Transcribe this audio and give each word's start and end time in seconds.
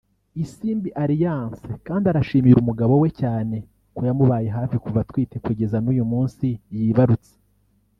Isimbi 0.43 0.89
Alliance 1.03 1.65
kandi 1.87 2.05
arashimira 2.11 2.57
umugabo 2.59 2.93
we 3.03 3.09
cyane 3.21 3.55
ko 3.95 4.01
yamubaye 4.07 4.47
hafi 4.57 4.75
kuva 4.83 4.97
atwite 5.01 5.35
kugeza 5.45 5.77
n'uyu 5.81 6.03
munsi 6.11 6.47
yibarutse 6.77 7.33